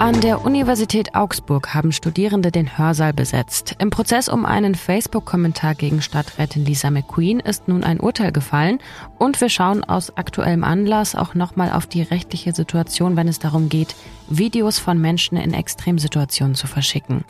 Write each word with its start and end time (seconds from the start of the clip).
An 0.00 0.20
der 0.20 0.44
Universität 0.44 1.16
Augsburg 1.16 1.74
haben 1.74 1.90
Studierende 1.90 2.52
den 2.52 2.78
Hörsaal 2.78 3.12
besetzt. 3.12 3.74
Im 3.80 3.90
Prozess 3.90 4.28
um 4.28 4.46
einen 4.46 4.76
Facebook-Kommentar 4.76 5.74
gegen 5.74 6.02
Stadträtin 6.02 6.64
Lisa 6.64 6.88
McQueen 6.88 7.40
ist 7.40 7.66
nun 7.66 7.82
ein 7.82 7.98
Urteil 7.98 8.30
gefallen 8.30 8.78
und 9.18 9.40
wir 9.40 9.48
schauen 9.48 9.82
aus 9.82 10.16
aktuellem 10.16 10.62
Anlass 10.62 11.16
auch 11.16 11.34
nochmal 11.34 11.72
auf 11.72 11.86
die 11.86 12.02
rechtliche 12.02 12.54
Situation, 12.54 13.16
wenn 13.16 13.26
es 13.26 13.40
darum 13.40 13.68
geht, 13.68 13.96
Videos 14.28 14.78
von 14.78 15.00
Menschen 15.00 15.36
in 15.36 15.52
Extremsituationen 15.52 16.54
zu 16.54 16.68
verschicken. 16.68 17.24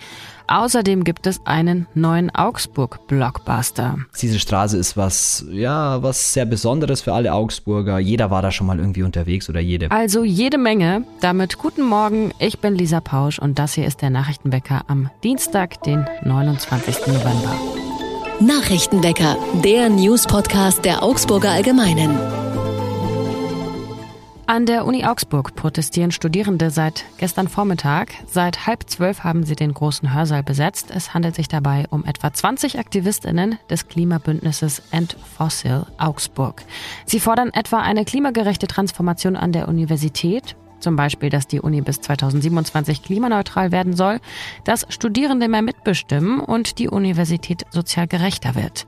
Außerdem 0.49 1.05
gibt 1.05 1.27
es 1.27 1.41
einen 1.45 1.87
neuen 1.95 2.35
Augsburg-Blockbuster. 2.35 3.98
Diese 4.21 4.39
Straße 4.39 4.79
ist 4.79 4.97
was, 4.97 5.45
ja, 5.51 6.03
was 6.03 6.33
sehr 6.33 6.47
Besonderes 6.47 7.03
für 7.03 7.12
alle 7.12 7.35
Augsburger. 7.35 7.98
Jeder 7.98 8.30
war 8.30 8.41
da 8.41 8.51
schon 8.51 8.66
mal 8.66 8.79
irgendwie 8.79 9.03
unterwegs 9.03 9.48
oder 9.51 9.61
jede. 9.61 9.91
Also 9.91 10.25
jede 10.25 10.57
Menge. 10.57 11.05
Damit 11.21 11.59
guten 11.59 11.83
Morgen, 11.83 12.33
ich 12.39 12.61
bin 12.61 12.75
Lisa 12.75 13.01
Pausch 13.01 13.39
und 13.39 13.59
das 13.59 13.75
hier 13.75 13.87
ist 13.87 14.01
der 14.01 14.11
Nachrichtenwecker 14.11 14.83
am 14.89 15.11
Dienstag, 15.23 15.83
den 15.83 16.06
29. 16.25 17.06
November. 17.06 17.55
Nachrichtenwecker, 18.41 19.37
der 19.62 19.91
News-Podcast 19.91 20.84
der 20.84 21.03
Augsburger 21.03 21.51
Allgemeinen. 21.51 22.48
An 24.51 24.65
der 24.65 24.87
Uni 24.87 25.05
Augsburg 25.05 25.55
protestieren 25.57 26.11
Studierende 26.11 26.70
seit 26.70 27.05
gestern 27.19 27.48
Vormittag. 27.48 28.15
Seit 28.27 28.66
halb 28.66 28.89
zwölf 28.89 29.23
haben 29.23 29.45
sie 29.45 29.55
den 29.55 29.75
großen 29.75 30.15
Hörsaal 30.15 30.43
besetzt. 30.43 30.91
Es 30.91 31.12
handelt 31.12 31.34
sich 31.34 31.48
dabei 31.48 31.84
um 31.91 32.06
etwa 32.06 32.33
20 32.33 32.79
AktivistInnen 32.79 33.59
des 33.69 33.89
Klimabündnisses 33.89 34.80
End 34.91 35.19
Fossil 35.37 35.84
Augsburg. 35.98 36.62
Sie 37.05 37.20
fordern 37.20 37.51
etwa 37.53 37.80
eine 37.80 38.06
klimagerechte 38.06 38.66
Transformation 38.66 39.37
an 39.37 39.53
der 39.53 39.69
Universität, 39.69 40.56
zum 40.80 40.97
Beispiel, 40.97 41.28
dass 41.28 41.47
die 41.47 41.61
Uni 41.61 41.83
bis 41.83 42.01
2027 42.01 43.03
klimaneutral 43.03 43.70
werden 43.70 43.95
soll, 43.95 44.19
dass 44.65 44.87
Studierende 44.89 45.48
mehr 45.48 45.61
mitbestimmen 45.61 46.41
und 46.41 46.78
die 46.78 46.89
Universität 46.89 47.67
sozial 47.70 48.06
gerechter 48.06 48.55
wird. 48.55 48.87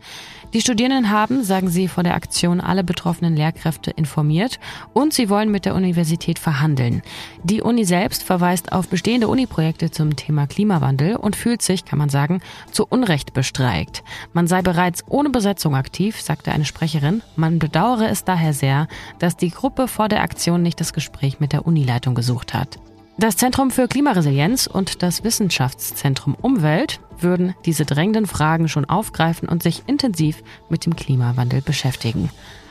Die 0.52 0.60
Studierenden 0.60 1.10
haben, 1.10 1.44
sagen 1.44 1.68
sie, 1.68 1.86
vor 1.86 2.02
der 2.02 2.16
Aktion 2.16 2.60
alle 2.60 2.82
betroffenen 2.82 3.36
Lehrkräfte 3.36 3.92
informiert 3.92 4.58
und 4.92 5.12
sie 5.12 5.30
wollen 5.30 5.50
mit 5.52 5.64
der 5.64 5.76
Universität 5.76 6.40
verhandeln. 6.40 7.02
Die 7.44 7.62
Uni 7.62 7.84
selbst 7.84 8.24
verweist 8.24 8.72
auf 8.72 8.88
bestehende 8.88 9.28
Uni-Projekte 9.28 9.92
zum 9.92 10.16
Thema 10.16 10.48
Klimawandel 10.48 11.14
und 11.14 11.36
fühlt 11.36 11.62
sich, 11.62 11.84
kann 11.84 12.00
man 12.00 12.08
sagen, 12.08 12.40
zu 12.72 12.84
Unrecht 12.84 13.32
bestreikt. 13.32 14.02
Man 14.32 14.48
sei 14.48 14.60
bereits 14.60 15.04
ohne 15.08 15.30
Besetzung 15.30 15.76
aktiv, 15.76 16.20
sagte 16.20 16.50
eine 16.50 16.64
Sprecherin. 16.64 17.22
Man 17.36 17.60
bedauere 17.60 18.08
es 18.08 18.24
daher 18.24 18.52
sehr, 18.52 18.88
dass 19.20 19.36
die 19.36 19.50
Gruppe 19.50 19.86
vor 19.86 20.08
der 20.08 20.22
Aktion 20.22 20.62
nicht 20.62 20.80
das 20.80 20.92
Gespräch 20.92 21.38
mit 21.38 21.52
der 21.52 21.64
Unileitung 21.64 22.16
gesucht 22.16 22.54
hat. 22.54 22.80
Das 23.20 23.36
Zentrum 23.36 23.70
für 23.70 23.86
Klimaresilienz 23.86 24.66
und 24.66 25.02
das 25.02 25.24
Wissenschaftszentrum 25.24 26.34
Umwelt 26.40 27.00
würden 27.18 27.54
diese 27.66 27.84
drängenden 27.84 28.24
Fragen 28.24 28.66
schon 28.66 28.86
aufgreifen 28.86 29.46
und 29.46 29.62
sich 29.62 29.82
intensiv 29.86 30.42
mit 30.70 30.86
dem 30.86 30.96
Klimawandel 30.96 31.60
beschäftigen. 31.60 32.30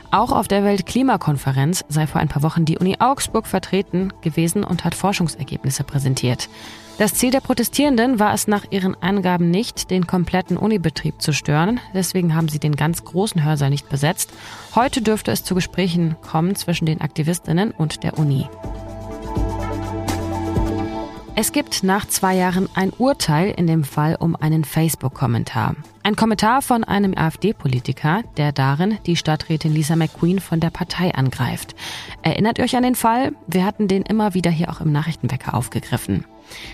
Auch 0.10 0.32
auf 0.32 0.48
der 0.48 0.64
Weltklimakonferenz 0.64 1.86
sei 1.88 2.08
vor 2.08 2.20
ein 2.20 2.30
paar 2.30 2.42
Wochen 2.42 2.66
die 2.66 2.80
Uni 2.80 2.96
Augsburg 2.98 3.46
vertreten 3.46 4.12
gewesen 4.22 4.64
und 4.64 4.86
hat 4.86 4.96
Forschungsergebnisse 4.96 5.84
präsentiert. 5.84 6.50
Das 6.98 7.14
Ziel 7.14 7.30
der 7.30 7.42
Protestierenden 7.42 8.18
war 8.18 8.34
es 8.34 8.48
nach 8.48 8.66
ihren 8.72 9.00
Angaben 9.04 9.52
nicht, 9.52 9.92
den 9.92 10.08
kompletten 10.08 10.58
Unibetrieb 10.58 11.22
zu 11.22 11.32
stören. 11.32 11.80
Deswegen 11.94 12.34
haben 12.34 12.50
sie 12.50 12.60
den 12.60 12.76
ganz 12.76 13.06
großen 13.06 13.44
Hörsaal 13.44 13.70
nicht 13.70 13.88
besetzt. 13.88 14.32
Heute 14.74 15.04
dürfte 15.04 15.30
es 15.30 15.44
zu 15.44 15.54
Gesprächen 15.54 16.16
kommen 16.24 16.56
zwischen 16.56 16.88
den 16.88 17.02
Aktivistinnen 17.02 17.70
und 17.70 18.02
der 18.02 18.18
Uni. 18.18 18.48
Es 21.42 21.54
gibt 21.54 21.84
nach 21.84 22.06
zwei 22.06 22.36
Jahren 22.36 22.68
ein 22.76 22.92
Urteil 22.98 23.52
in 23.52 23.66
dem 23.66 23.86
Fall 23.86 24.18
um 24.20 24.36
einen 24.36 24.66
Facebook-Kommentar. 24.66 25.78
Ein 26.04 26.18
Kommentar 26.18 26.62
von 26.62 26.84
einem 26.84 27.18
AfD-Politiker, 27.18 28.24
der 28.36 28.52
darin 28.52 28.98
die 29.06 29.16
Stadträtin 29.16 29.74
Lisa 29.74 29.96
McQueen 29.96 30.42
von 30.42 30.60
der 30.60 30.70
Partei 30.70 31.16
angreift. 31.16 31.76
Erinnert 32.24 32.60
euch 32.60 32.76
an 32.76 32.84
den 32.84 32.96
Fall? 32.96 33.32
Wir 33.48 33.64
hatten 33.64 33.88
den 33.88 34.02
immer 34.02 34.34
wieder 34.34 34.52
hier 34.52 34.70
auch 34.70 34.82
im 34.82 34.92
Nachrichtenwecker 34.92 35.54
aufgegriffen. 35.54 36.26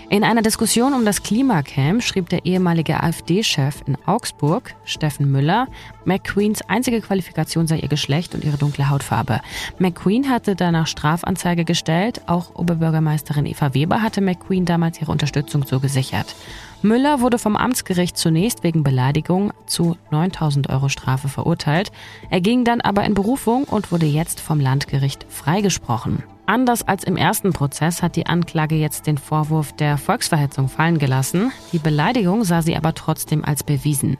In 0.08 0.22
einer 0.22 0.42
Diskussion 0.42 0.94
um 0.94 1.04
das 1.04 1.22
Klimacamp 1.22 2.02
schrieb 2.02 2.28
der 2.28 2.44
ehemalige 2.44 3.02
AfD-Chef 3.02 3.82
in 3.86 3.98
Augsburg, 4.06 4.74
Steffen 4.84 5.30
Müller, 5.30 5.66
McQueens 6.04 6.62
einzige 6.62 7.00
Qualifikation 7.00 7.66
sei 7.66 7.78
ihr 7.78 7.88
Geschlecht 7.88 8.34
und 8.34 8.44
ihre 8.44 8.56
dunkle 8.56 8.88
Hautfarbe. 8.88 9.40
McQueen 9.78 10.30
hatte 10.30 10.54
danach 10.54 10.86
Strafanzeige 10.86 11.64
gestellt. 11.64 12.22
Auch 12.26 12.54
Oberbürgermeisterin 12.54 13.46
Eva 13.46 13.74
Weber 13.74 14.02
hatte 14.02 14.20
McQueen 14.20 14.64
damals 14.64 15.00
ihre 15.00 15.10
Unterstützung 15.10 15.64
so 15.66 15.80
gesichert. 15.80 16.36
Müller 16.82 17.20
wurde 17.20 17.38
vom 17.38 17.56
Amtsgericht 17.56 18.16
zunächst 18.16 18.62
wegen 18.62 18.84
Beleidigung 18.84 19.52
zu 19.66 19.96
9000 20.10 20.70
Euro 20.70 20.88
Strafe 20.88 21.28
verurteilt. 21.28 21.90
Er 22.30 22.40
ging 22.40 22.64
dann 22.64 22.80
aber 22.80 23.04
in 23.04 23.14
Berufung 23.14 23.64
und 23.64 23.90
wurde 23.90 24.06
jetzt 24.06 24.40
vom 24.40 24.60
Landgericht 24.60 25.26
freigesprochen. 25.28 26.22
Anders 26.46 26.86
als 26.86 27.02
im 27.02 27.16
ersten 27.16 27.52
Prozess 27.52 28.02
hat 28.02 28.14
die 28.14 28.26
Anklage 28.26 28.76
jetzt 28.76 29.08
den 29.08 29.18
Vorwurf 29.18 29.72
der 29.72 29.98
Volksverhetzung 29.98 30.68
fallen 30.68 30.98
gelassen. 30.98 31.50
Die 31.72 31.80
Beleidigung 31.80 32.44
sah 32.44 32.62
sie 32.62 32.76
aber 32.76 32.94
trotzdem 32.94 33.44
als 33.44 33.64
bewiesen. 33.64 34.16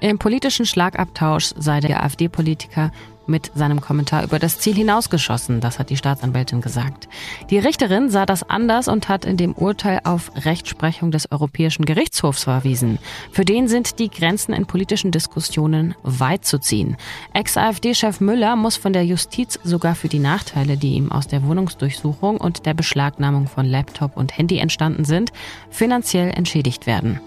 Im 0.00 0.18
politischen 0.18 0.66
Schlagabtausch 0.66 1.54
sei 1.56 1.80
der 1.80 2.02
AfD-Politiker 2.04 2.90
mit 3.26 3.50
seinem 3.54 3.80
Kommentar 3.80 4.24
über 4.24 4.38
das 4.38 4.58
Ziel 4.58 4.74
hinausgeschossen, 4.74 5.60
das 5.60 5.78
hat 5.78 5.90
die 5.90 5.96
Staatsanwältin 5.96 6.60
gesagt. 6.60 7.08
Die 7.50 7.58
Richterin 7.58 8.10
sah 8.10 8.26
das 8.26 8.48
anders 8.48 8.88
und 8.88 9.08
hat 9.08 9.24
in 9.24 9.36
dem 9.36 9.52
Urteil 9.52 10.00
auf 10.04 10.30
Rechtsprechung 10.44 11.10
des 11.10 11.30
Europäischen 11.30 11.84
Gerichtshofs 11.84 12.44
verwiesen. 12.44 12.98
Für 13.30 13.44
den 13.44 13.68
sind 13.68 13.98
die 13.98 14.10
Grenzen 14.10 14.52
in 14.52 14.66
politischen 14.66 15.10
Diskussionen 15.10 15.94
weit 16.02 16.44
zu 16.44 16.58
ziehen. 16.58 16.96
Ex-AfD-Chef 17.32 18.20
Müller 18.20 18.56
muss 18.56 18.76
von 18.76 18.92
der 18.92 19.04
Justiz 19.04 19.58
sogar 19.64 19.94
für 19.94 20.08
die 20.08 20.18
Nachteile, 20.18 20.76
die 20.76 20.94
ihm 20.94 21.12
aus 21.12 21.28
der 21.28 21.42
Wohnungsdurchsuchung 21.46 22.38
und 22.38 22.66
der 22.66 22.74
Beschlagnahmung 22.74 23.46
von 23.46 23.66
Laptop 23.66 24.16
und 24.16 24.36
Handy 24.36 24.58
entstanden 24.58 25.04
sind, 25.04 25.32
finanziell 25.70 26.30
entschädigt 26.30 26.86
werden. 26.86 27.20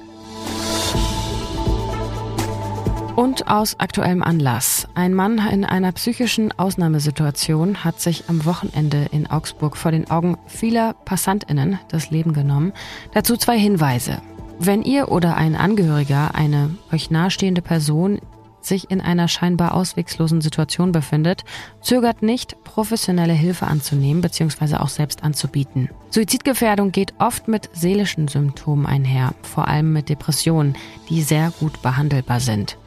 Und 3.15 3.47
aus 3.47 3.79
aktuellem 3.79 4.21
Anlass. 4.21 4.89
Ein 4.93 5.13
Mann 5.13 5.37
in 5.37 5.63
einer 5.63 5.93
psychischen 5.93 6.51
Ausnahmesituation 6.59 7.85
hat 7.85 8.01
sich 8.01 8.25
am 8.27 8.43
Wochenende 8.43 9.07
in 9.11 9.27
Augsburg 9.27 9.77
vor 9.77 9.91
den 9.91 10.11
Augen 10.11 10.37
vieler 10.47 10.93
Passantinnen 11.05 11.79
das 11.87 12.11
Leben 12.11 12.33
genommen. 12.33 12.73
Dazu 13.13 13.37
zwei 13.37 13.57
Hinweise. 13.57 14.21
Wenn 14.59 14.83
ihr 14.83 15.09
oder 15.11 15.37
ein 15.37 15.55
Angehöriger, 15.55 16.35
eine 16.35 16.71
euch 16.91 17.09
nahestehende 17.09 17.61
Person 17.61 18.19
sich 18.59 18.91
in 18.91 18.99
einer 18.99 19.29
scheinbar 19.29 19.75
auswegslosen 19.75 20.41
Situation 20.41 20.91
befindet, 20.91 21.45
zögert 21.81 22.21
nicht, 22.21 22.61
professionelle 22.63 23.33
Hilfe 23.33 23.67
anzunehmen 23.67 24.21
bzw. 24.21 24.75
auch 24.77 24.89
selbst 24.89 25.23
anzubieten. 25.23 25.89
Suizidgefährdung 26.09 26.91
geht 26.91 27.13
oft 27.19 27.47
mit 27.47 27.69
seelischen 27.73 28.27
Symptomen 28.27 28.85
einher, 28.85 29.33
vor 29.41 29.67
allem 29.69 29.93
mit 29.93 30.09
Depressionen, 30.09 30.75
die 31.09 31.21
sehr 31.21 31.53
gut 31.59 31.81
behandelbar 31.81 32.39
sind. 32.39 32.77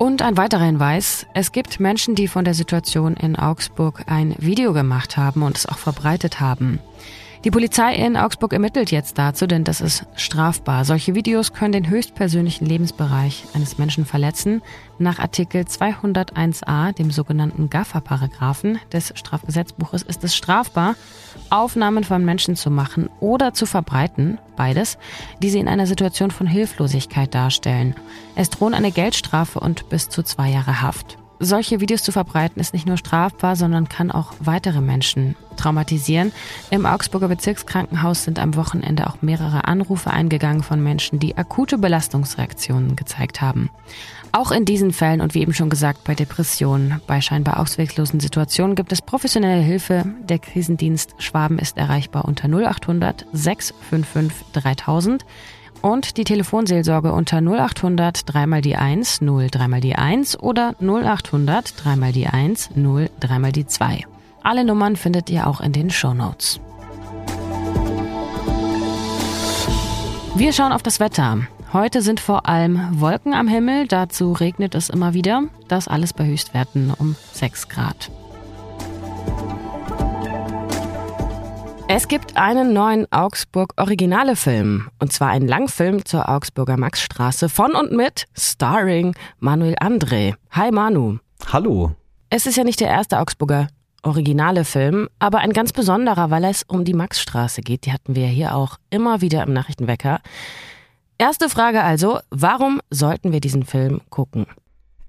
Und 0.00 0.22
ein 0.22 0.38
weiterer 0.38 0.64
Hinweis, 0.64 1.26
es 1.34 1.52
gibt 1.52 1.78
Menschen, 1.78 2.14
die 2.14 2.26
von 2.26 2.46
der 2.46 2.54
Situation 2.54 3.16
in 3.16 3.36
Augsburg 3.36 4.04
ein 4.06 4.34
Video 4.38 4.72
gemacht 4.72 5.18
haben 5.18 5.42
und 5.42 5.58
es 5.58 5.66
auch 5.66 5.76
verbreitet 5.76 6.40
haben. 6.40 6.78
Die 7.42 7.50
Polizei 7.50 7.94
in 7.94 8.18
Augsburg 8.18 8.52
ermittelt 8.52 8.90
jetzt 8.90 9.16
dazu, 9.16 9.46
denn 9.46 9.64
das 9.64 9.80
ist 9.80 10.04
strafbar. 10.14 10.84
Solche 10.84 11.14
Videos 11.14 11.54
können 11.54 11.72
den 11.72 11.88
höchstpersönlichen 11.88 12.66
Lebensbereich 12.66 13.46
eines 13.54 13.78
Menschen 13.78 14.04
verletzen. 14.04 14.60
Nach 14.98 15.18
Artikel 15.18 15.62
201a, 15.62 16.92
dem 16.92 17.10
sogenannten 17.10 17.70
GAFA-Paragraphen 17.70 18.78
des 18.92 19.14
Strafgesetzbuches, 19.16 20.02
ist 20.02 20.22
es 20.22 20.36
strafbar, 20.36 20.96
Aufnahmen 21.48 22.04
von 22.04 22.22
Menschen 22.26 22.56
zu 22.56 22.70
machen 22.70 23.08
oder 23.20 23.54
zu 23.54 23.64
verbreiten, 23.64 24.36
beides, 24.54 24.98
die 25.42 25.48
sie 25.48 25.60
in 25.60 25.68
einer 25.68 25.86
Situation 25.86 26.30
von 26.30 26.46
Hilflosigkeit 26.46 27.34
darstellen. 27.34 27.94
Es 28.36 28.50
drohen 28.50 28.74
eine 28.74 28.92
Geldstrafe 28.92 29.60
und 29.60 29.88
bis 29.88 30.10
zu 30.10 30.22
zwei 30.22 30.50
Jahre 30.50 30.82
Haft 30.82 31.19
solche 31.40 31.80
Videos 31.80 32.02
zu 32.02 32.12
verbreiten 32.12 32.60
ist 32.60 32.74
nicht 32.74 32.86
nur 32.86 32.98
strafbar, 32.98 33.56
sondern 33.56 33.88
kann 33.88 34.10
auch 34.10 34.34
weitere 34.40 34.80
Menschen 34.80 35.34
traumatisieren. 35.56 36.32
Im 36.70 36.86
Augsburger 36.86 37.28
Bezirkskrankenhaus 37.28 38.24
sind 38.24 38.38
am 38.38 38.54
Wochenende 38.56 39.08
auch 39.08 39.22
mehrere 39.22 39.64
Anrufe 39.64 40.10
eingegangen 40.10 40.62
von 40.62 40.82
Menschen, 40.82 41.18
die 41.18 41.36
akute 41.36 41.78
Belastungsreaktionen 41.78 42.94
gezeigt 42.94 43.40
haben. 43.40 43.70
Auch 44.32 44.52
in 44.52 44.64
diesen 44.64 44.92
Fällen 44.92 45.20
und 45.20 45.34
wie 45.34 45.40
eben 45.40 45.54
schon 45.54 45.70
gesagt 45.70 46.04
bei 46.04 46.14
Depressionen, 46.14 47.00
bei 47.06 47.20
scheinbar 47.20 47.58
ausweglosen 47.58 48.20
Situationen 48.20 48.76
gibt 48.76 48.92
es 48.92 49.02
professionelle 49.02 49.62
Hilfe. 49.62 50.04
Der 50.22 50.38
Krisendienst 50.38 51.14
Schwaben 51.18 51.58
ist 51.58 51.78
erreichbar 51.78 52.26
unter 52.26 52.48
0800 52.48 53.26
655 53.32 54.52
3000 54.52 55.24
und 55.82 56.16
die 56.16 56.24
Telefonseelsorge 56.24 57.12
unter 57.12 57.38
0800 57.38 58.32
3 58.32 58.46
mal 58.46 58.60
die 58.60 58.76
1 58.76 59.20
0 59.20 59.48
3 59.50 59.68
mal 59.68 59.80
die 59.80 59.96
1 59.96 60.40
oder 60.40 60.74
0800 60.80 61.84
3 61.84 61.96
mal 61.96 62.12
die 62.12 62.26
1 62.26 62.70
0 62.74 63.10
3 63.20 63.38
mal 63.38 63.52
die 63.52 63.66
2. 63.66 64.04
Alle 64.42 64.64
Nummern 64.64 64.96
findet 64.96 65.30
ihr 65.30 65.46
auch 65.46 65.60
in 65.60 65.72
den 65.72 65.90
Show 65.90 66.14
Notes. 66.14 66.60
Wir 70.34 70.52
schauen 70.52 70.72
auf 70.72 70.82
das 70.82 71.00
Wetter. 71.00 71.38
Heute 71.72 72.02
sind 72.02 72.18
vor 72.18 72.48
allem 72.48 73.00
Wolken 73.00 73.34
am 73.34 73.46
Himmel, 73.46 73.86
dazu 73.86 74.32
regnet 74.32 74.74
es 74.74 74.90
immer 74.90 75.14
wieder. 75.14 75.44
Das 75.68 75.86
alles 75.86 76.12
bei 76.12 76.24
Höchstwerten 76.24 76.92
um 76.98 77.14
6 77.32 77.68
Grad. 77.68 78.10
Es 81.92 82.06
gibt 82.06 82.36
einen 82.36 82.72
neuen 82.72 83.10
Augsburg-Originale-Film. 83.10 84.90
Und 85.00 85.12
zwar 85.12 85.30
einen 85.30 85.48
Langfilm 85.48 86.04
zur 86.04 86.28
Augsburger 86.28 86.76
Maxstraße 86.76 87.48
von 87.48 87.74
und 87.74 87.90
mit 87.90 88.26
starring 88.38 89.16
Manuel 89.40 89.74
André. 89.74 90.36
Hi 90.52 90.70
Manu. 90.70 91.18
Hallo. 91.52 91.96
Es 92.28 92.46
ist 92.46 92.56
ja 92.56 92.62
nicht 92.62 92.78
der 92.78 92.86
erste 92.86 93.18
Augsburger 93.18 93.66
originale 94.04 94.64
Film, 94.64 95.08
aber 95.18 95.38
ein 95.38 95.52
ganz 95.52 95.72
besonderer, 95.72 96.30
weil 96.30 96.44
es 96.44 96.62
um 96.62 96.84
die 96.84 96.94
Maxstraße 96.94 97.60
geht. 97.60 97.86
Die 97.86 97.92
hatten 97.92 98.14
wir 98.14 98.26
ja 98.26 98.28
hier 98.28 98.54
auch 98.54 98.76
immer 98.90 99.20
wieder 99.20 99.42
im 99.42 99.52
Nachrichtenwecker. 99.52 100.20
Erste 101.18 101.48
Frage 101.48 101.82
also, 101.82 102.20
warum 102.30 102.80
sollten 102.90 103.32
wir 103.32 103.40
diesen 103.40 103.64
Film 103.64 104.00
gucken? 104.10 104.46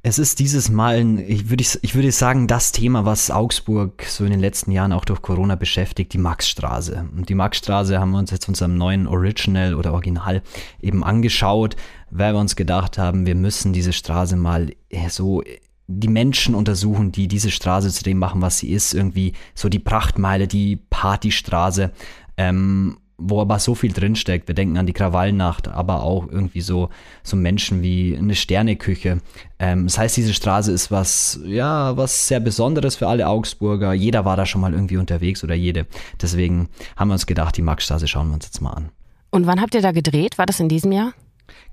Es 0.03 0.17
ist 0.17 0.39
dieses 0.39 0.69
Mal, 0.69 1.19
ich 1.19 1.51
würde, 1.51 1.63
ich 1.63 1.93
würde 1.93 2.11
sagen, 2.11 2.47
das 2.47 2.71
Thema, 2.71 3.05
was 3.05 3.29
Augsburg 3.29 4.03
so 4.03 4.25
in 4.25 4.31
den 4.31 4.39
letzten 4.39 4.71
Jahren 4.71 4.93
auch 4.93 5.05
durch 5.05 5.21
Corona 5.21 5.55
beschäftigt, 5.55 6.13
die 6.13 6.17
Maxstraße. 6.17 7.05
Und 7.15 7.29
die 7.29 7.35
Maxstraße 7.35 7.99
haben 7.99 8.11
wir 8.11 8.17
uns 8.17 8.31
jetzt 8.31 8.47
unserem 8.47 8.77
neuen 8.77 9.05
Original 9.05 9.75
oder 9.75 9.93
Original 9.93 10.41
eben 10.81 11.03
angeschaut, 11.03 11.75
weil 12.09 12.33
wir 12.33 12.39
uns 12.39 12.55
gedacht 12.55 12.97
haben, 12.97 13.27
wir 13.27 13.35
müssen 13.35 13.73
diese 13.73 13.93
Straße 13.93 14.35
mal 14.35 14.71
so 15.09 15.43
die 15.85 16.07
Menschen 16.07 16.55
untersuchen, 16.55 17.11
die 17.11 17.27
diese 17.27 17.51
Straße 17.51 17.91
zu 17.91 18.03
dem 18.03 18.17
machen, 18.17 18.41
was 18.41 18.57
sie 18.57 18.71
ist. 18.71 18.95
Irgendwie 18.95 19.33
so 19.53 19.69
die 19.69 19.79
Prachtmeile, 19.79 20.47
die 20.47 20.77
Partystraße. 20.77 21.91
Ähm, 22.37 22.97
wo 23.21 23.41
aber 23.41 23.59
so 23.59 23.75
viel 23.75 23.91
drinsteckt. 23.91 24.47
Wir 24.47 24.55
denken 24.55 24.77
an 24.77 24.85
die 24.85 24.93
Krawallnacht, 24.93 25.67
aber 25.67 26.03
auch 26.03 26.27
irgendwie 26.29 26.61
so, 26.61 26.89
so 27.23 27.35
Menschen 27.35 27.81
wie 27.81 28.17
eine 28.17 28.35
Sterneküche. 28.35 29.21
Ähm, 29.59 29.85
das 29.85 29.97
heißt, 29.97 30.17
diese 30.17 30.33
Straße 30.33 30.71
ist 30.71 30.91
was, 30.91 31.39
ja, 31.45 31.95
was 31.97 32.27
sehr 32.27 32.39
Besonderes 32.39 32.95
für 32.95 33.07
alle 33.07 33.27
Augsburger. 33.27 33.93
Jeder 33.93 34.25
war 34.25 34.37
da 34.37 34.45
schon 34.45 34.61
mal 34.61 34.73
irgendwie 34.73 34.97
unterwegs 34.97 35.43
oder 35.43 35.55
jede. 35.55 35.85
Deswegen 36.21 36.69
haben 36.95 37.09
wir 37.09 37.13
uns 37.13 37.27
gedacht, 37.27 37.55
die 37.57 37.61
Maxstraße 37.61 38.07
schauen 38.07 38.29
wir 38.29 38.35
uns 38.35 38.45
jetzt 38.45 38.61
mal 38.61 38.71
an. 38.71 38.89
Und 39.29 39.47
wann 39.47 39.61
habt 39.61 39.75
ihr 39.75 39.81
da 39.81 39.91
gedreht? 39.91 40.37
War 40.37 40.45
das 40.45 40.59
in 40.59 40.67
diesem 40.67 40.91
Jahr? 40.91 41.13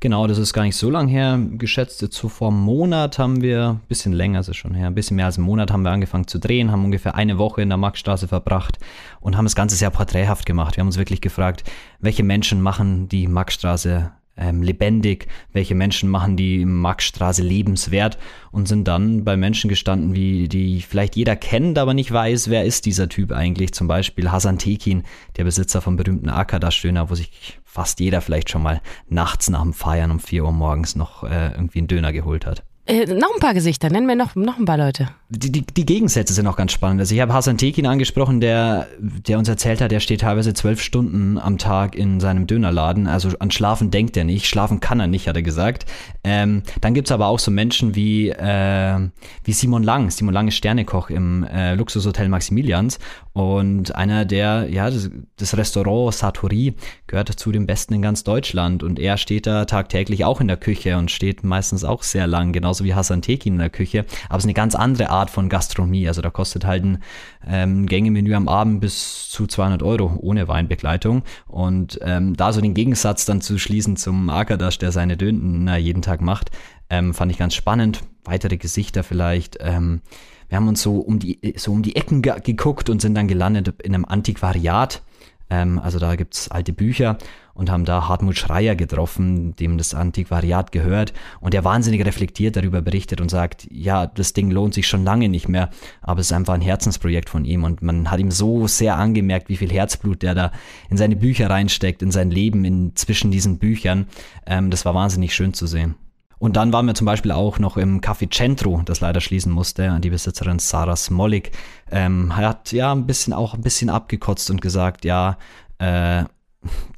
Genau, 0.01 0.27
das 0.27 0.39
ist 0.39 0.53
gar 0.53 0.63
nicht 0.63 0.77
so 0.77 0.91
lang 0.91 1.09
her. 1.09 1.39
Geschätzt 1.53 1.99
so 2.13 2.29
vor 2.29 2.49
einem 2.49 2.61
Monat 2.61 3.19
haben 3.19 3.43
wir, 3.43 3.71
ein 3.71 3.89
bisschen 3.89 4.13
länger 4.13 4.41
ist 4.41 4.49
es 4.49 4.57
schon 4.57 4.75
her, 4.75 4.87
ein 4.87 4.95
bisschen 4.95 5.17
mehr 5.17 5.27
als 5.27 5.39
einen 5.39 5.47
Monat 5.47 5.73
haben 5.73 5.83
wir 5.83 5.91
angefangen 5.91 6.27
zu 6.27 6.39
drehen, 6.39 6.71
haben 6.71 6.85
ungefähr 6.85 7.15
eine 7.15 7.39
Woche 7.39 7.63
in 7.63 7.69
der 7.69 7.79
Maxstraße 7.79 8.29
verbracht 8.29 8.79
und 9.21 9.37
haben 9.37 9.45
das 9.45 9.57
Ganze 9.57 9.77
sehr 9.77 9.91
porträthaft 9.91 10.47
gemacht. 10.47 10.77
Wir 10.77 10.83
haben 10.83 10.89
uns 10.89 10.99
wirklich 10.99 11.21
gefragt, 11.21 11.65
welche 12.01 12.23
Menschen 12.23 12.61
machen 12.61 13.09
die 13.09 13.27
Maxstraße 13.27 14.13
ähm, 14.39 14.63
lebendig, 14.63 15.29
welche 15.53 15.75
Menschen 15.75 16.09
machen 16.09 16.37
die 16.37 16.65
Maxstraße 16.65 17.43
lebenswert 17.43 18.19
und 18.51 18.69
sind 18.69 18.89
dann 18.89 19.25
bei 19.25 19.37
Menschen 19.37 19.69
gestanden, 19.69 20.15
wie 20.15 20.49
die 20.49 20.83
vielleicht 20.83 21.17
jeder 21.17 21.37
kennt, 21.37 21.79
aber 21.79 21.95
nicht 21.95 22.13
weiß, 22.13 22.49
wer 22.49 22.65
ist 22.65 22.87
dieser 22.87 23.09
Typ 23.09 23.33
eigentlich. 23.33 23.73
Zum 23.73 23.89
Beispiel 23.89 24.31
Hasan 24.31 24.59
Tekin, 24.59 25.03
der 25.37 25.45
Besitzer 25.45 25.81
vom 25.81 25.97
berühmten 25.97 26.31
Akada-Stöhner, 26.31 27.11
wo 27.11 27.15
sich 27.15 27.59
fast 27.65 28.01
jeder 28.01 28.21
vielleicht 28.21 28.51
schon 28.51 28.63
mal 28.63 28.81
nachts 29.09 29.51
nach 29.51 29.63
dem 29.63 29.75
Feiern 29.75 30.11
um 30.11 30.21
4 30.21 30.45
Uhr 30.45 30.53
morgens 30.53 30.97
noch 30.97 31.25
äh, 31.25 31.53
irgendwie 31.53 31.79
einen 31.79 31.89
Döner 31.89 32.13
geholt 32.13 32.47
hat. 32.47 32.65
Äh, 32.89 33.05
noch 33.05 33.35
ein 33.35 33.41
paar 33.41 33.53
Gesichter, 33.53 33.91
nennen 33.91 34.07
wir 34.07 34.17
noch, 34.17 34.35
noch 34.35 34.59
ein 34.59 34.65
paar 34.65 34.79
Leute. 34.79 35.11
Die, 35.29 35.53
die, 35.53 35.61
die 35.61 35.85
Gegensätze 35.85 36.33
sind 36.33 36.47
auch 36.47 36.57
ganz 36.57 36.73
spannend. 36.73 37.01
Also 37.01 37.15
ich 37.15 37.21
habe 37.21 37.35
Hasan 37.35 37.59
Tekin 37.59 37.85
angesprochen, 37.85 38.41
der, 38.41 38.87
der 38.99 39.39
uns 39.39 39.47
erzählt 39.47 39.83
hat, 39.83 39.91
der 39.91 40.01
steht 40.01 40.23
teilweise 40.23 40.55
zwölf 40.55 40.81
Stunden 40.81 41.37
am 41.37 41.59
Tag 41.59 41.95
in 41.95 42.19
seinem 42.19 42.47
Dönerladen. 42.47 43.07
Also 43.07 43.29
an 43.41 43.51
Schlafen 43.51 43.91
denkt 43.91 44.17
er 44.17 44.25
nicht, 44.25 44.47
schlafen 44.47 44.81
kann 44.81 45.01
er 45.01 45.07
nicht, 45.07 45.29
hat 45.29 45.37
er 45.37 45.43
gesagt. 45.43 45.85
Ähm, 46.25 46.63
dann 46.81 46.95
gibt's 46.95 47.13
aber 47.13 47.27
auch 47.27 47.39
so 47.39 47.51
Menschen 47.51 47.95
wie, 47.95 48.31
äh, 48.31 48.99
wie 49.45 49.53
Simon 49.53 49.83
Lang. 49.83 50.11
Simon 50.11 50.33
Lang 50.33 50.49
ist 50.49 50.57
Sternekoch 50.57 51.11
im 51.11 51.45
äh, 51.45 51.75
Luxushotel 51.75 52.31
Maximilians 52.31 52.99
und 53.35 53.95
einer 53.95 54.25
der, 54.25 54.67
ja, 54.71 54.91
das, 54.91 55.11
das 55.37 55.57
Restaurant 55.57 56.13
Satori 56.15 56.75
gehört 57.07 57.29
zu 57.29 57.53
den 57.53 57.67
besten 57.67 57.95
in 57.95 58.03
ganz 58.03 58.25
Deutschland 58.25 58.83
und 58.83 58.99
er 58.99 59.17
steht 59.17 59.47
da 59.47 59.65
tagtäglich 59.65 60.25
auch 60.25 60.41
in 60.41 60.49
der 60.49 60.57
Küche 60.57 60.97
und 60.97 61.11
steht 61.11 61.45
meistens 61.45 61.85
auch 61.85 62.03
sehr 62.03 62.27
lang, 62.27 62.53
genauso 62.53 62.78
wie 62.85 62.95
Hassan 62.95 63.23
Tekin 63.23 63.55
in 63.55 63.59
der 63.59 63.71
Küche. 63.71 64.05
Aber 64.29 64.39
es 64.39 64.45
ist 64.45 64.47
eine 64.47 64.55
ganz 64.55 64.75
andere 64.75 65.11
Art 65.11 65.31
von 65.31 65.49
Gastronomie. 65.49 66.09
Also 66.09 66.23
da 66.23 66.31
kostet 66.31 66.65
halt 66.65 66.85
ein 66.85 67.03
ähm, 67.47 67.87
Gängemenü 67.87 68.35
am 68.35 68.49
Abend 68.49 68.81
bis 68.81 69.29
zu 69.29 69.47
200 69.47 69.83
Euro 69.83 70.19
ohne 70.21 70.49
Weinbegleitung. 70.49 71.23
Und 71.47 71.99
ähm, 72.03 72.37
da 72.37 72.53
so 72.53 72.61
den 72.61 72.75
Gegensatz 72.75 73.25
dann 73.25 73.41
zu 73.41 73.59
schließen 73.59 73.97
zum 73.97 74.31
Akadash, 74.31 74.79
der 74.79 74.93
seine 74.93 75.17
Döner 75.17 75.77
jeden 75.77 76.03
Tag 76.03 76.21
macht, 76.21 76.51
ähm, 76.91 77.15
fand 77.15 77.33
ich 77.33 77.39
ganz 77.39 77.55
spannend. 77.55 78.03
Weitere 78.25 78.57
Gesichter 78.57 79.03
vielleicht. 79.03 79.59
Ähm, 79.61 80.01
wir 80.49 80.57
haben 80.57 80.69
uns 80.69 80.83
so 80.83 80.97
um 80.97 81.19
die, 81.19 81.55
so 81.57 81.73
um 81.73 81.83
die 81.83 81.97
Ecken 81.97 82.23
ge 82.23 82.41
geguckt 82.41 82.89
und 82.89 83.03
sind 83.03 83.15
dann 83.15 83.29
gelandet 83.29 83.83
in 83.83 83.95
einem 83.95 84.05
Antiquariat. 84.05 85.03
Ähm, 85.51 85.79
also 85.79 85.99
da 85.99 86.17
gibt's 86.17 86.51
alte 86.51 86.73
Bücher 86.73 87.19
und 87.59 87.71
haben 87.71 87.85
da 87.85 88.09
Hartmut 88.09 88.39
Schreier 88.39 88.77
getroffen, 88.77 89.57
dem 89.57 89.79
das 89.79 89.93
Antiquariat 89.93 90.71
gehört. 90.71 91.13
Und 91.41 91.55
der 91.55 91.65
wahnsinnig 91.65 92.07
reflektiert 92.07 92.55
darüber 92.55 92.83
berichtet 92.83 93.21
und 93.21 93.31
sagt, 93.31 93.67
ja, 93.69 94.07
das 94.07 94.33
Ding 94.33 94.53
lohnt 94.53 94.75
sich 94.75 94.87
schon 94.87 95.03
lange 95.03 95.29
nicht 95.29 95.49
mehr, 95.49 95.71
aber 96.01 96.21
es 96.21 96.29
ist 96.29 96.33
einfach 96.33 96.55
ein 96.55 96.61
Herzensprojekt 96.61 97.29
von 97.29 97.45
ihm. 97.45 97.65
Und 97.65 97.83
man 97.83 98.13
hat 98.13 98.21
ihm 98.21 98.31
so 98.31 98.69
sehr 98.69 98.97
angemerkt, 98.97 99.49
wie 99.49 99.57
viel 99.57 99.73
Herzblut 99.73 100.23
der 100.23 100.37
da 100.37 100.53
in 100.89 100.97
seine 100.97 101.17
Bücher 101.17 101.51
reinsteckt, 101.51 102.01
in 102.01 102.13
sein 102.13 102.31
Leben 102.31 102.65
in, 102.65 102.95
zwischen 102.95 103.33
diesen 103.33 103.59
Büchern. 103.59 104.07
Ähm, 104.47 104.71
das 104.71 104.85
war 104.85 104.95
wahnsinnig 104.95 105.35
schön 105.35 105.53
zu 105.53 105.67
sehen. 105.67 105.97
Und 106.39 106.57
dann 106.57 106.73
waren 106.73 106.87
wir 106.87 106.95
zum 106.95 107.07
Beispiel 107.07 107.33
auch 107.33 107.59
noch 107.59 107.77
im 107.77 108.01
Café 108.01 108.33
Centro, 108.33 108.83
das 108.85 109.01
leider 109.01 109.21
schließen 109.21 109.51
musste. 109.51 109.99
Die 109.99 110.11
Besitzerin 110.11 110.61
Sarah 110.61 110.95
Smolik 110.95 111.51
ähm, 111.91 112.37
hat 112.37 112.71
ja 112.71 112.93
ein 112.93 113.07
bisschen 113.07 113.33
auch 113.33 113.55
ein 113.55 113.63
bisschen 113.63 113.91
abgekotzt 113.91 114.49
und 114.49 114.61
gesagt, 114.61 115.05
ja, 115.05 115.39
äh, 115.79 116.23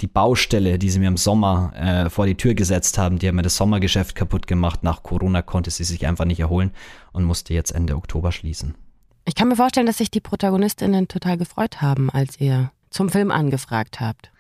die 0.00 0.06
Baustelle, 0.06 0.78
die 0.78 0.90
sie 0.90 0.98
mir 0.98 1.08
im 1.08 1.16
Sommer 1.16 1.72
äh, 1.76 2.10
vor 2.10 2.26
die 2.26 2.36
Tür 2.36 2.54
gesetzt 2.54 2.98
haben, 2.98 3.18
die 3.18 3.28
haben 3.28 3.36
mir 3.36 3.42
das 3.42 3.56
Sommergeschäft 3.56 4.14
kaputt 4.14 4.46
gemacht. 4.46 4.82
Nach 4.82 5.02
Corona 5.02 5.42
konnte 5.42 5.70
sie 5.70 5.84
sich 5.84 6.06
einfach 6.06 6.24
nicht 6.24 6.40
erholen 6.40 6.72
und 7.12 7.24
musste 7.24 7.52
jetzt 7.52 7.70
Ende 7.72 7.96
Oktober 7.96 8.32
schließen. 8.32 8.74
Ich 9.26 9.34
kann 9.34 9.48
mir 9.48 9.56
vorstellen, 9.56 9.86
dass 9.86 9.98
sich 9.98 10.10
die 10.10 10.20
Protagonistinnen 10.20 11.08
total 11.08 11.36
gefreut 11.36 11.82
haben, 11.82 12.10
als 12.10 12.40
ihr 12.40 12.72
zum 12.88 13.10
Film 13.10 13.30
angefragt 13.30 14.00
habt. 14.00 14.32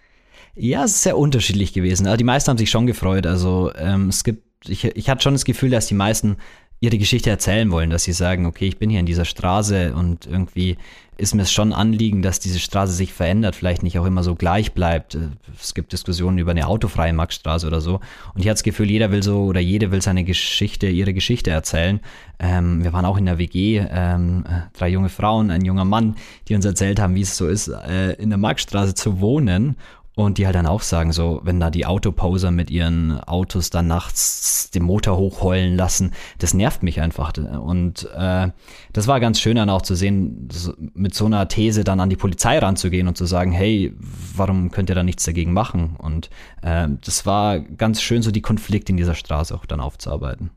Ja, 0.54 0.84
es 0.84 0.92
ist 0.92 1.02
sehr 1.02 1.18
unterschiedlich 1.18 1.72
gewesen. 1.72 2.06
Aber 2.06 2.16
die 2.16 2.24
meisten 2.24 2.50
haben 2.50 2.58
sich 2.58 2.70
schon 2.70 2.86
gefreut. 2.86 3.26
Also 3.26 3.72
ähm, 3.76 4.08
es 4.08 4.24
gibt 4.24 4.50
ich, 4.68 4.84
ich 4.84 5.08
hatte 5.08 5.22
schon 5.22 5.34
das 5.34 5.44
Gefühl, 5.44 5.70
dass 5.70 5.86
die 5.86 5.94
meisten 5.94 6.36
ihre 6.80 6.98
Geschichte 6.98 7.30
erzählen 7.30 7.70
wollen, 7.70 7.90
dass 7.90 8.04
sie 8.04 8.12
sagen, 8.12 8.46
okay, 8.46 8.66
ich 8.66 8.78
bin 8.78 8.90
hier 8.90 9.00
in 9.00 9.06
dieser 9.06 9.26
Straße 9.26 9.94
und 9.94 10.26
irgendwie 10.26 10.78
ist 11.20 11.34
mir 11.34 11.42
es 11.42 11.52
schon 11.52 11.74
Anliegen, 11.74 12.22
dass 12.22 12.40
diese 12.40 12.58
Straße 12.58 12.94
sich 12.94 13.12
verändert, 13.12 13.54
vielleicht 13.54 13.82
nicht 13.82 13.98
auch 13.98 14.06
immer 14.06 14.22
so 14.22 14.34
gleich 14.34 14.72
bleibt. 14.72 15.18
Es 15.60 15.74
gibt 15.74 15.92
Diskussionen 15.92 16.38
über 16.38 16.52
eine 16.52 16.66
autofreie 16.66 17.12
Maxstraße 17.12 17.66
oder 17.66 17.82
so. 17.82 18.00
Und 18.34 18.40
ich 18.40 18.46
hatte 18.46 18.54
das 18.54 18.62
Gefühl, 18.62 18.90
jeder 18.90 19.10
will 19.12 19.22
so 19.22 19.44
oder 19.44 19.60
jede 19.60 19.90
will 19.92 20.00
seine 20.00 20.24
Geschichte, 20.24 20.88
ihre 20.88 21.12
Geschichte 21.12 21.50
erzählen. 21.50 22.00
Ähm, 22.38 22.82
wir 22.82 22.94
waren 22.94 23.04
auch 23.04 23.18
in 23.18 23.26
der 23.26 23.36
WG, 23.36 23.84
ähm, 23.90 24.44
drei 24.72 24.88
junge 24.88 25.10
Frauen, 25.10 25.50
ein 25.50 25.64
junger 25.64 25.84
Mann, 25.84 26.16
die 26.48 26.54
uns 26.54 26.64
erzählt 26.64 26.98
haben, 26.98 27.14
wie 27.14 27.22
es 27.22 27.36
so 27.36 27.48
ist, 27.48 27.68
äh, 27.68 28.14
in 28.14 28.30
der 28.30 28.38
Maxstraße 28.38 28.94
zu 28.94 29.20
wohnen 29.20 29.76
und 30.24 30.38
die 30.38 30.46
halt 30.46 30.54
dann 30.54 30.66
auch 30.66 30.82
sagen, 30.82 31.12
so, 31.12 31.40
wenn 31.44 31.60
da 31.60 31.70
die 31.70 31.86
Autoposer 31.86 32.50
mit 32.50 32.70
ihren 32.70 33.20
Autos 33.20 33.70
dann 33.70 33.86
nachts 33.86 34.70
den 34.70 34.82
Motor 34.82 35.16
hochheulen 35.16 35.76
lassen, 35.76 36.12
das 36.38 36.54
nervt 36.54 36.82
mich 36.82 37.00
einfach. 37.00 37.32
Und 37.36 38.08
äh, 38.16 38.48
das 38.92 39.06
war 39.06 39.20
ganz 39.20 39.40
schön 39.40 39.56
dann 39.56 39.70
auch 39.70 39.82
zu 39.82 39.94
sehen, 39.94 40.48
mit 40.94 41.14
so 41.14 41.26
einer 41.26 41.48
These 41.48 41.84
dann 41.84 42.00
an 42.00 42.10
die 42.10 42.16
Polizei 42.16 42.58
ranzugehen 42.58 43.08
und 43.08 43.16
zu 43.16 43.26
sagen, 43.26 43.52
hey, 43.52 43.94
warum 44.36 44.70
könnt 44.70 44.88
ihr 44.88 44.94
da 44.94 45.02
nichts 45.02 45.24
dagegen 45.24 45.52
machen? 45.52 45.96
Und 45.98 46.30
äh, 46.62 46.88
das 47.04 47.26
war 47.26 47.60
ganz 47.60 48.02
schön, 48.02 48.22
so 48.22 48.30
die 48.30 48.42
Konflikte 48.42 48.92
in 48.92 48.96
dieser 48.96 49.14
Straße 49.14 49.54
auch 49.54 49.66
dann 49.66 49.80
aufzuarbeiten. 49.80 50.50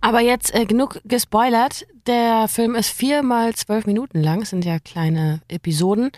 Aber 0.00 0.20
jetzt 0.20 0.54
äh, 0.54 0.64
genug 0.64 1.00
gespoilert. 1.04 1.86
Der 2.06 2.46
Film 2.48 2.74
ist 2.74 2.88
vier 2.90 3.22
mal 3.22 3.54
zwölf 3.54 3.84
Minuten 3.86 4.22
lang, 4.22 4.40
das 4.40 4.50
sind 4.50 4.64
ja 4.64 4.78
kleine 4.78 5.42
Episoden. 5.48 6.10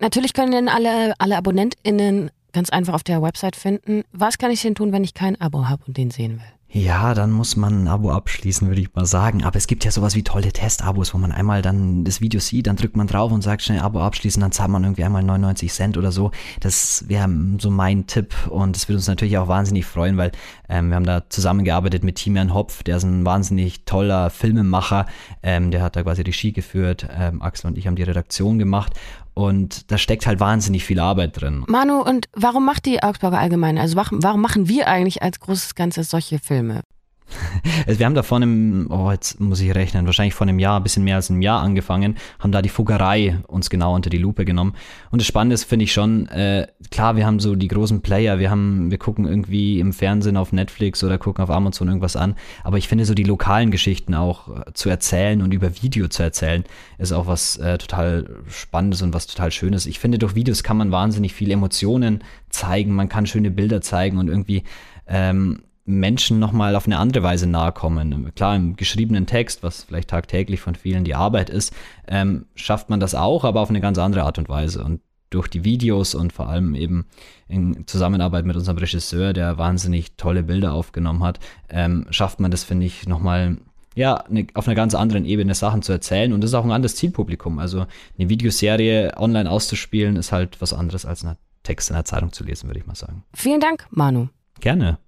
Natürlich 0.00 0.32
können 0.32 0.50
den 0.50 0.68
alle, 0.68 1.14
alle 1.18 1.36
AbonnentInnen 1.36 2.30
ganz 2.56 2.70
einfach 2.70 2.94
auf 2.94 3.04
der 3.04 3.20
Website 3.20 3.54
finden. 3.54 4.02
Was 4.12 4.38
kann 4.38 4.50
ich 4.50 4.62
denn 4.62 4.74
tun, 4.74 4.90
wenn 4.90 5.04
ich 5.04 5.12
kein 5.12 5.38
Abo 5.38 5.68
habe 5.68 5.82
und 5.86 5.98
den 5.98 6.10
sehen 6.10 6.38
will? 6.38 6.56
Ja, 6.68 7.14
dann 7.14 7.30
muss 7.30 7.54
man 7.54 7.84
ein 7.84 7.88
Abo 7.88 8.10
abschließen, 8.10 8.66
würde 8.66 8.80
ich 8.80 8.94
mal 8.94 9.06
sagen. 9.06 9.44
Aber 9.44 9.56
es 9.56 9.66
gibt 9.66 9.84
ja 9.84 9.90
sowas 9.90 10.14
wie 10.14 10.24
tolle 10.24 10.52
Testabos, 10.52 11.14
wo 11.14 11.18
man 11.18 11.32
einmal 11.32 11.62
dann 11.62 12.04
das 12.04 12.20
Video 12.20 12.40
sieht, 12.40 12.66
dann 12.66 12.76
drückt 12.76 12.96
man 12.96 13.06
drauf 13.06 13.30
und 13.30 13.42
sagt 13.42 13.62
schnell 13.62 13.80
Abo 13.80 14.00
abschließen, 14.00 14.40
dann 14.40 14.52
zahlt 14.52 14.70
man 14.70 14.84
irgendwie 14.84 15.04
einmal 15.04 15.22
99 15.22 15.70
Cent 15.70 15.96
oder 15.96 16.12
so. 16.12 16.32
Das 16.60 17.04
wäre 17.08 17.28
so 17.58 17.70
mein 17.70 18.06
Tipp 18.06 18.34
und 18.48 18.74
das 18.74 18.88
würde 18.88 18.98
uns 18.98 19.06
natürlich 19.06 19.38
auch 19.38 19.48
wahnsinnig 19.48 19.84
freuen, 19.84 20.16
weil 20.16 20.32
ähm, 20.68 20.88
wir 20.88 20.96
haben 20.96 21.06
da 21.06 21.28
zusammengearbeitet 21.28 22.04
mit 22.04 22.16
Timian 22.16 22.52
Hopf, 22.52 22.82
der 22.82 22.96
ist 22.96 23.04
ein 23.04 23.24
wahnsinnig 23.24 23.84
toller 23.84 24.30
Filmemacher, 24.30 25.06
ähm, 25.42 25.70
der 25.70 25.82
hat 25.82 25.96
da 25.96 26.02
quasi 26.02 26.22
Regie 26.22 26.52
geführt, 26.52 27.06
ähm, 27.16 27.42
Axel 27.42 27.68
und 27.68 27.78
ich 27.78 27.86
haben 27.86 27.96
die 27.96 28.02
Redaktion 28.02 28.58
gemacht 28.58 28.92
Und 29.36 29.90
da 29.90 29.98
steckt 29.98 30.26
halt 30.26 30.40
wahnsinnig 30.40 30.86
viel 30.86 30.98
Arbeit 30.98 31.38
drin. 31.38 31.62
Manu, 31.68 32.00
und 32.00 32.26
warum 32.32 32.64
macht 32.64 32.86
die 32.86 33.02
Augsburger 33.02 33.38
Allgemeine, 33.38 33.82
also 33.82 33.94
warum 33.94 34.40
machen 34.40 34.66
wir 34.66 34.88
eigentlich 34.88 35.22
als 35.22 35.40
großes 35.40 35.74
Ganzes 35.74 36.08
solche 36.08 36.38
Filme? 36.38 36.80
Also 37.86 37.98
wir 37.98 38.06
haben 38.06 38.14
da 38.14 38.22
vor 38.22 38.36
einem, 38.36 38.88
oh, 38.90 39.10
jetzt 39.10 39.40
muss 39.40 39.60
ich 39.60 39.74
rechnen, 39.74 40.06
wahrscheinlich 40.06 40.34
vor 40.34 40.46
einem 40.46 40.58
Jahr, 40.58 40.80
ein 40.80 40.82
bisschen 40.82 41.04
mehr 41.04 41.16
als 41.16 41.30
einem 41.30 41.42
Jahr 41.42 41.62
angefangen, 41.62 42.16
haben 42.40 42.52
da 42.52 42.62
die 42.62 42.68
Fuggerei 42.68 43.38
uns 43.46 43.70
genau 43.70 43.94
unter 43.94 44.10
die 44.10 44.18
Lupe 44.18 44.44
genommen. 44.44 44.74
Und 45.10 45.20
das 45.20 45.26
Spannende 45.26 45.54
ist, 45.54 45.64
finde 45.64 45.84
ich 45.84 45.92
schon, 45.92 46.26
äh, 46.28 46.66
klar, 46.90 47.16
wir 47.16 47.26
haben 47.26 47.38
so 47.38 47.54
die 47.54 47.68
großen 47.68 48.00
Player, 48.00 48.38
wir 48.38 48.50
haben, 48.50 48.90
wir 48.90 48.98
gucken 48.98 49.26
irgendwie 49.26 49.78
im 49.78 49.92
Fernsehen 49.92 50.36
auf 50.36 50.52
Netflix 50.52 51.04
oder 51.04 51.18
gucken 51.18 51.44
auf 51.44 51.50
Amazon 51.50 51.88
irgendwas 51.88 52.16
an. 52.16 52.34
Aber 52.64 52.78
ich 52.78 52.88
finde 52.88 53.04
so 53.04 53.14
die 53.14 53.24
lokalen 53.24 53.70
Geschichten 53.70 54.14
auch 54.14 54.48
äh, 54.48 54.72
zu 54.74 54.88
erzählen 54.88 55.42
und 55.42 55.52
über 55.52 55.82
Video 55.82 56.08
zu 56.08 56.22
erzählen, 56.22 56.64
ist 56.98 57.12
auch 57.12 57.26
was 57.26 57.56
äh, 57.56 57.78
total 57.78 58.36
Spannendes 58.48 59.02
und 59.02 59.14
was 59.14 59.26
total 59.26 59.52
Schönes. 59.52 59.86
Ich 59.86 59.98
finde, 59.98 60.18
durch 60.18 60.34
Videos 60.34 60.62
kann 60.62 60.76
man 60.76 60.90
wahnsinnig 60.90 61.34
viele 61.34 61.54
Emotionen 61.54 62.24
zeigen, 62.50 62.94
man 62.94 63.08
kann 63.08 63.26
schöne 63.26 63.50
Bilder 63.50 63.80
zeigen 63.80 64.18
und 64.18 64.28
irgendwie 64.28 64.64
ähm, 65.06 65.62
Menschen 65.86 66.38
nochmal 66.40 66.74
auf 66.74 66.86
eine 66.86 66.98
andere 66.98 67.22
Weise 67.22 67.46
nahe 67.46 67.72
kommen. 67.72 68.34
Klar, 68.34 68.56
im 68.56 68.76
geschriebenen 68.76 69.26
Text, 69.26 69.62
was 69.62 69.84
vielleicht 69.84 70.10
tagtäglich 70.10 70.60
von 70.60 70.74
vielen 70.74 71.04
die 71.04 71.14
Arbeit 71.14 71.48
ist, 71.48 71.72
ähm, 72.08 72.46
schafft 72.56 72.90
man 72.90 73.00
das 73.00 73.14
auch, 73.14 73.44
aber 73.44 73.60
auf 73.60 73.70
eine 73.70 73.80
ganz 73.80 73.96
andere 73.98 74.24
Art 74.24 74.38
und 74.38 74.48
Weise. 74.48 74.82
Und 74.82 75.00
durch 75.30 75.48
die 75.48 75.64
Videos 75.64 76.14
und 76.14 76.32
vor 76.32 76.48
allem 76.48 76.74
eben 76.74 77.06
in 77.48 77.86
Zusammenarbeit 77.86 78.44
mit 78.44 78.56
unserem 78.56 78.78
Regisseur, 78.78 79.32
der 79.32 79.58
wahnsinnig 79.58 80.16
tolle 80.16 80.42
Bilder 80.42 80.72
aufgenommen 80.72 81.22
hat, 81.22 81.40
ähm, 81.68 82.06
schafft 82.10 82.40
man 82.40 82.50
das, 82.50 82.64
finde 82.64 82.86
ich, 82.86 83.06
nochmal 83.06 83.58
ja, 83.94 84.16
eine, 84.16 84.46
auf 84.54 84.68
einer 84.68 84.74
ganz 84.74 84.94
anderen 84.94 85.24
Ebene 85.24 85.54
Sachen 85.54 85.82
zu 85.82 85.92
erzählen. 85.92 86.32
Und 86.32 86.42
das 86.42 86.50
ist 86.50 86.54
auch 86.54 86.64
ein 86.64 86.70
anderes 86.70 86.96
Zielpublikum. 86.96 87.58
Also 87.58 87.86
eine 88.18 88.28
Videoserie 88.28 89.14
online 89.16 89.50
auszuspielen, 89.50 90.16
ist 90.16 90.32
halt 90.32 90.60
was 90.60 90.72
anderes 90.72 91.06
als 91.06 91.24
einen 91.24 91.36
Text 91.62 91.90
in 91.90 91.94
der 91.96 92.04
Zeitung 92.04 92.32
zu 92.32 92.44
lesen, 92.44 92.68
würde 92.68 92.78
ich 92.80 92.86
mal 92.86 92.94
sagen. 92.94 93.24
Vielen 93.34 93.60
Dank, 93.60 93.86
Manu. 93.90 94.28
Gerne. 94.60 94.98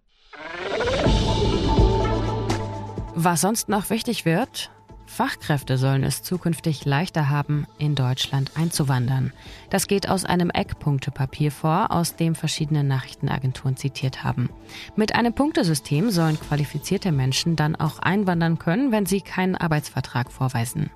Was 3.21 3.41
sonst 3.41 3.69
noch 3.69 3.91
wichtig 3.91 4.25
wird, 4.25 4.71
Fachkräfte 5.07 5.77
sollen 5.77 6.05
es 6.05 6.23
zukünftig 6.23 6.85
leichter 6.85 7.29
haben, 7.29 7.67
in 7.77 7.97
Deutschland 7.97 8.53
einzuwandern. 8.55 9.33
Das 9.71 9.89
geht 9.89 10.09
aus 10.09 10.25
einem 10.25 10.51
Eckpunktepapier 10.51 11.51
vor, 11.51 11.91
aus 11.91 12.15
dem 12.15 12.37
verschiedene 12.37 12.85
Nachrichtenagenturen 12.85 13.77
zitiert 13.77 14.23
haben. 14.23 14.51
Mit 14.95 15.17
einem 15.17 15.33
Punktesystem 15.33 16.11
sollen 16.11 16.39
qualifizierte 16.39 17.11
Menschen 17.11 17.57
dann 17.57 17.75
auch 17.75 17.99
einwandern 17.99 18.61
können, 18.61 18.93
wenn 18.93 19.05
sie 19.05 19.21
keinen 19.21 19.57
Arbeitsvertrag 19.57 20.31
vorweisen. 20.31 20.89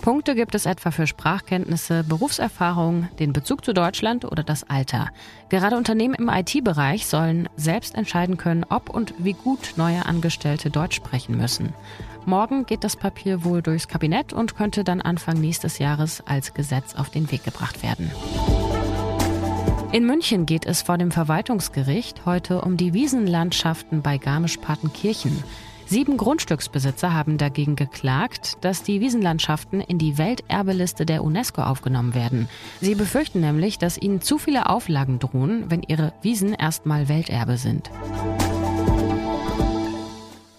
Punkte 0.00 0.34
gibt 0.34 0.54
es 0.54 0.64
etwa 0.64 0.90
für 0.90 1.06
Sprachkenntnisse, 1.06 2.04
Berufserfahrung, 2.04 3.08
den 3.18 3.32
Bezug 3.32 3.64
zu 3.64 3.74
Deutschland 3.74 4.24
oder 4.24 4.42
das 4.42 4.68
Alter. 4.68 5.08
Gerade 5.48 5.76
Unternehmen 5.76 6.14
im 6.14 6.28
IT-Bereich 6.28 7.06
sollen 7.06 7.48
selbst 7.56 7.94
entscheiden 7.94 8.36
können, 8.36 8.64
ob 8.68 8.90
und 8.90 9.14
wie 9.18 9.34
gut 9.34 9.74
neue 9.76 10.06
Angestellte 10.06 10.70
Deutsch 10.70 10.96
sprechen 10.96 11.36
müssen. 11.36 11.74
Morgen 12.26 12.64
geht 12.66 12.84
das 12.84 12.96
Papier 12.96 13.44
wohl 13.44 13.60
durchs 13.62 13.88
Kabinett 13.88 14.32
und 14.32 14.56
könnte 14.56 14.84
dann 14.84 15.00
Anfang 15.00 15.40
nächstes 15.40 15.78
Jahres 15.78 16.22
als 16.26 16.54
Gesetz 16.54 16.94
auf 16.94 17.10
den 17.10 17.30
Weg 17.30 17.44
gebracht 17.44 17.82
werden. 17.82 18.10
In 19.90 20.04
München 20.04 20.44
geht 20.44 20.66
es 20.66 20.82
vor 20.82 20.98
dem 20.98 21.10
Verwaltungsgericht 21.10 22.26
heute 22.26 22.60
um 22.60 22.76
die 22.76 22.92
Wiesenlandschaften 22.92 24.02
bei 24.02 24.18
Garmisch-Partenkirchen. 24.18 25.42
Sieben 25.88 26.18
Grundstücksbesitzer 26.18 27.14
haben 27.14 27.38
dagegen 27.38 27.74
geklagt, 27.74 28.58
dass 28.60 28.82
die 28.82 29.00
Wiesenlandschaften 29.00 29.80
in 29.80 29.96
die 29.96 30.18
Welterbeliste 30.18 31.06
der 31.06 31.24
UNESCO 31.24 31.62
aufgenommen 31.62 32.14
werden. 32.14 32.46
Sie 32.82 32.94
befürchten 32.94 33.40
nämlich, 33.40 33.78
dass 33.78 33.96
ihnen 33.96 34.20
zu 34.20 34.36
viele 34.36 34.68
Auflagen 34.68 35.18
drohen, 35.18 35.70
wenn 35.70 35.82
ihre 35.82 36.12
Wiesen 36.20 36.52
erstmal 36.52 37.08
Welterbe 37.08 37.56
sind. 37.56 37.90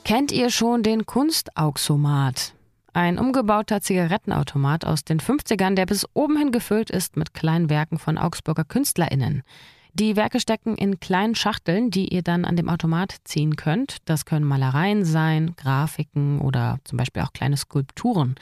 Kennt 0.03 0.31
ihr 0.31 0.49
schon 0.49 0.81
den 0.81 1.05
Kunstauxomat? 1.05 2.55
Ein 2.93 3.19
umgebauter 3.19 3.81
Zigarettenautomat 3.81 4.83
aus 4.83 5.03
den 5.03 5.19
50ern, 5.19 5.75
der 5.75 5.85
bis 5.85 6.07
oben 6.15 6.37
hin 6.37 6.51
gefüllt 6.51 6.89
ist 6.89 7.17
mit 7.17 7.35
kleinen 7.35 7.69
Werken 7.69 7.99
von 7.99 8.17
Augsburger 8.17 8.63
KünstlerInnen. 8.63 9.43
Die 9.93 10.15
Werke 10.15 10.39
stecken 10.39 10.75
in 10.75 10.99
kleinen 10.99 11.35
Schachteln, 11.35 11.89
die 11.89 12.13
ihr 12.13 12.21
dann 12.21 12.45
an 12.45 12.55
dem 12.55 12.69
Automat 12.69 13.15
ziehen 13.23 13.55
könnt. 13.55 13.97
Das 14.05 14.25
können 14.25 14.45
Malereien 14.45 15.03
sein, 15.03 15.55
Grafiken 15.55 16.39
oder 16.39 16.79
zum 16.83 16.97
Beispiel 16.97 17.23
auch 17.23 17.33
kleine 17.33 17.57
Skulpturen. 17.57 18.35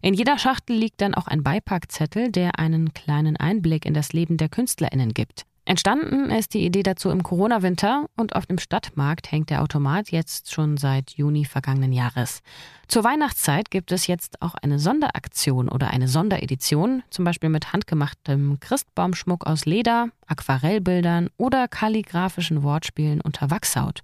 In 0.00 0.14
jeder 0.14 0.38
Schachtel 0.38 0.76
liegt 0.76 1.00
dann 1.00 1.14
auch 1.14 1.26
ein 1.26 1.42
Beipackzettel, 1.42 2.30
der 2.30 2.58
einen 2.58 2.94
kleinen 2.94 3.36
Einblick 3.36 3.84
in 3.84 3.94
das 3.94 4.12
Leben 4.12 4.36
der 4.36 4.48
KünstlerInnen 4.48 5.12
gibt. 5.12 5.44
Entstanden 5.64 6.30
ist 6.30 6.54
die 6.54 6.64
Idee 6.66 6.82
dazu 6.82 7.10
im 7.10 7.22
Corona-Winter 7.22 8.06
und 8.16 8.34
auf 8.34 8.46
dem 8.46 8.58
Stadtmarkt 8.58 9.30
hängt 9.30 9.48
der 9.48 9.62
Automat 9.62 10.10
jetzt 10.10 10.52
schon 10.52 10.76
seit 10.76 11.12
Juni 11.12 11.44
vergangenen 11.44 11.92
Jahres. 11.92 12.42
Zur 12.88 13.04
Weihnachtszeit 13.04 13.70
gibt 13.70 13.92
es 13.92 14.08
jetzt 14.08 14.42
auch 14.42 14.54
eine 14.54 14.80
Sonderaktion 14.80 15.68
oder 15.68 15.90
eine 15.90 16.08
Sonderedition, 16.08 17.04
zum 17.10 17.24
Beispiel 17.24 17.48
mit 17.48 17.72
handgemachtem 17.72 18.58
Christbaumschmuck 18.58 19.46
aus 19.46 19.64
Leder, 19.64 20.08
Aquarellbildern 20.26 21.30
oder 21.36 21.68
kalligraphischen 21.68 22.64
Wortspielen 22.64 23.20
unter 23.20 23.50
Wachshaut. 23.50 24.02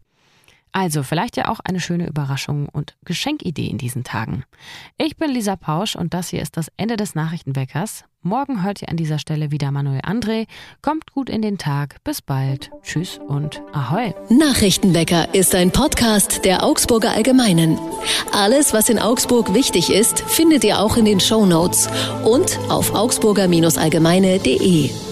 Also 0.73 1.03
vielleicht 1.03 1.37
ja 1.37 1.49
auch 1.49 1.61
eine 1.61 1.81
schöne 1.81 2.07
Überraschung 2.07 2.69
und 2.69 2.97
Geschenkidee 3.05 3.67
in 3.67 3.79
diesen 3.79 4.05
Tagen. 4.05 4.45
Ich 4.97 5.17
bin 5.17 5.31
Lisa 5.31 5.57
Pausch 5.57 5.97
und 5.97 6.15
das 6.15 6.29
hier 6.29 6.43
ist 6.43 6.57
das 6.57 6.71
Ende 6.77 6.97
des 6.97 7.15
Nachrichtenweckers. 7.15 8.05
Morgen 8.23 8.65
hört 8.65 8.83
ihr 8.83 8.89
an 8.89 8.97
dieser 8.97 9.21
Stelle 9.21 9.53
wieder 9.53 9.71
Manuel 9.71 10.01
André. 10.01 10.47
Kommt 10.83 11.13
gut 11.13 11.31
in 11.31 11.41
den 11.41 11.57
Tag. 11.57 12.03
Bis 12.03 12.21
bald. 12.21 12.71
Tschüss 12.83 13.21
und 13.27 13.63
Ahoi. 13.73 14.13
Nachrichtenwecker 14.29 15.33
ist 15.35 15.55
ein 15.55 15.71
Podcast 15.71 16.45
der 16.45 16.65
Augsburger 16.65 17.13
Allgemeinen. 17.13 17.79
Alles, 18.33 18.75
was 18.75 18.89
in 18.89 18.99
Augsburg 18.99 19.55
wichtig 19.55 19.91
ist, 19.91 20.19
findet 20.21 20.65
ihr 20.65 20.81
auch 20.81 20.97
in 20.97 21.05
den 21.05 21.21
Show 21.21 21.47
Notes 21.47 21.89
und 22.25 22.59
auf 22.69 22.93
augsburger-allgemeine.de. 22.93 25.08